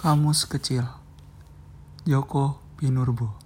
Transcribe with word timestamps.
Kamus 0.00 0.48
Kecil 0.48 0.88
Joko 2.08 2.56
Pinurbo. 2.80 3.36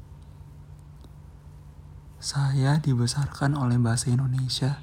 Saya 2.23 2.79
dibesarkan 2.79 3.59
oleh 3.59 3.75
bahasa 3.75 4.15
Indonesia. 4.15 4.79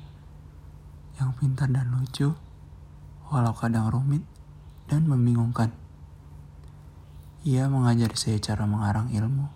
Yang 1.15 1.31
pintar 1.40 1.72
dan 1.72 1.96
lucu, 1.96 2.36
walau 3.31 3.56
kadang 3.56 3.88
rumit 3.88 4.20
dan 4.92 5.08
membingungkan. 5.08 5.72
Ia 7.47 7.72
mengajari 7.72 8.19
saya 8.19 8.35
cara 8.44 8.67
mengarang 8.67 9.08
ilmu, 9.08 9.47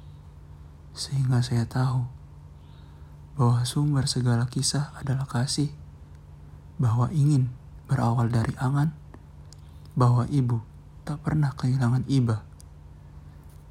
sehingga 0.96 1.44
saya 1.44 1.68
tahu 1.68 2.08
bahwa 3.36 3.68
sumber 3.68 4.08
segala 4.08 4.48
kisah 4.48 4.96
adalah 4.96 5.28
kasih, 5.28 5.68
bahwa 6.80 7.12
ingin 7.12 7.52
berawal 7.92 8.32
dari 8.32 8.56
angan, 8.56 8.96
bahwa 10.00 10.24
ibu 10.32 10.64
tak 11.06 11.22
pernah 11.22 11.54
kehilangan 11.54 12.02
iba, 12.10 12.42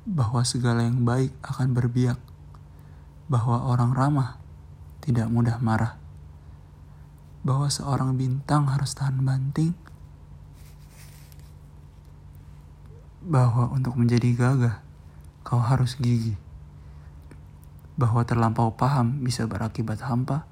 bahwa 0.06 0.46
segala 0.46 0.86
yang 0.86 1.02
baik 1.02 1.34
akan 1.42 1.74
berbiak, 1.74 2.22
bahwa 3.26 3.66
orang 3.66 3.90
ramah 3.90 4.38
tidak 5.02 5.26
mudah 5.26 5.58
marah, 5.58 5.98
bahwa 7.42 7.66
seorang 7.66 8.14
bintang 8.14 8.70
harus 8.70 8.94
tahan 8.94 9.18
banting, 9.26 9.74
bahwa 13.26 13.74
untuk 13.74 13.98
menjadi 13.98 14.30
gagah 14.30 14.78
kau 15.42 15.58
harus 15.58 15.98
gigi, 15.98 16.38
bahwa 17.98 18.22
terlampau 18.22 18.70
paham 18.78 19.26
bisa 19.26 19.42
berakibat 19.50 20.06
hampa, 20.06 20.46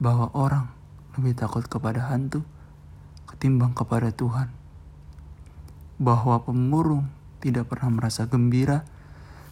bahwa 0.00 0.32
orang 0.32 0.72
lebih 1.20 1.36
takut 1.36 1.68
kepada 1.68 2.08
hantu 2.08 2.40
ketimbang 3.28 3.76
kepada 3.76 4.08
Tuhan 4.08 4.59
bahwa 6.00 6.40
pemurung 6.40 7.12
tidak 7.44 7.68
pernah 7.68 7.92
merasa 7.92 8.24
gembira, 8.24 8.88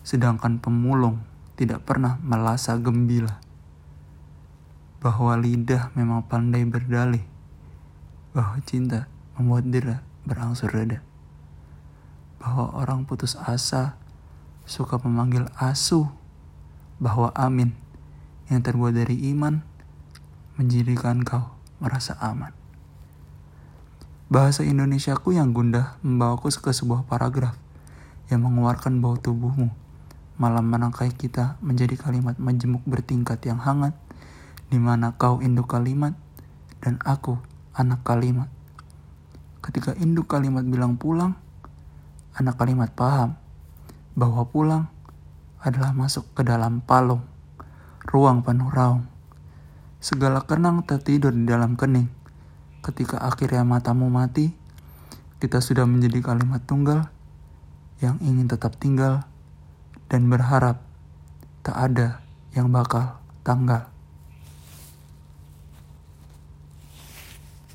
sedangkan 0.00 0.56
pemulung 0.56 1.20
tidak 1.60 1.84
pernah 1.84 2.16
merasa 2.24 2.80
gembira. 2.80 3.36
Bahwa 5.04 5.36
lidah 5.36 5.92
memang 5.92 6.24
pandai 6.24 6.64
berdalih, 6.64 7.22
bahwa 8.32 8.56
cinta 8.64 9.12
membuat 9.36 9.68
dira 9.68 9.96
berangsur 10.24 10.72
reda. 10.72 11.04
Bahwa 12.40 12.72
orang 12.80 13.04
putus 13.04 13.36
asa 13.36 14.00
suka 14.64 14.96
memanggil 14.96 15.52
asu, 15.60 16.08
bahwa 16.96 17.28
amin 17.36 17.76
yang 18.48 18.64
terbuat 18.64 18.96
dari 18.96 19.28
iman 19.36 19.60
menjadikan 20.56 21.20
kau 21.22 21.52
merasa 21.78 22.16
aman. 22.24 22.56
Bahasa 24.28 24.60
Indonesiaku 24.60 25.32
yang 25.32 25.56
gundah 25.56 25.96
membawaku 26.04 26.52
ke 26.52 26.68
sebuah 26.68 27.08
paragraf 27.08 27.56
yang 28.28 28.44
mengeluarkan 28.44 29.00
bau 29.00 29.16
tubuhmu. 29.16 29.72
Malam 30.36 30.68
menangkai 30.68 31.16
kita 31.16 31.56
menjadi 31.64 31.96
kalimat 31.96 32.36
menjemuk 32.36 32.84
bertingkat 32.84 33.40
yang 33.48 33.56
hangat, 33.56 33.96
di 34.68 34.76
mana 34.76 35.16
kau 35.16 35.40
induk 35.40 35.72
kalimat 35.72 36.12
dan 36.84 37.00
aku 37.08 37.40
anak 37.72 38.04
kalimat. 38.04 38.52
Ketika 39.64 39.96
induk 39.96 40.28
kalimat 40.28 40.60
bilang 40.68 41.00
pulang, 41.00 41.32
anak 42.36 42.60
kalimat 42.60 42.92
paham 42.92 43.32
bahwa 44.12 44.44
pulang 44.44 44.92
adalah 45.64 45.96
masuk 45.96 46.28
ke 46.36 46.44
dalam 46.44 46.84
palung, 46.84 47.24
ruang 48.04 48.44
penuh 48.44 48.68
raung. 48.68 49.08
Segala 50.04 50.44
kenang 50.44 50.84
tertidur 50.84 51.32
di 51.32 51.48
dalam 51.48 51.80
kening 51.80 52.17
ketika 52.88 53.20
akhirnya 53.20 53.68
matamu 53.68 54.08
mati, 54.08 54.56
kita 55.44 55.60
sudah 55.60 55.84
menjadi 55.84 56.24
kalimat 56.32 56.64
tunggal 56.64 57.12
yang 58.00 58.16
ingin 58.24 58.48
tetap 58.48 58.80
tinggal 58.80 59.28
dan 60.08 60.24
berharap 60.32 60.80
tak 61.60 61.76
ada 61.76 62.24
yang 62.56 62.72
bakal 62.72 63.20
tanggal. 63.44 63.92